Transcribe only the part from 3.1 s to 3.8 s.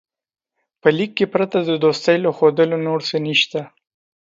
نسته.